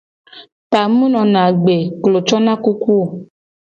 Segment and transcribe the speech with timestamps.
[0.71, 3.07] Ta mu nona agbe, klo cona kuku o.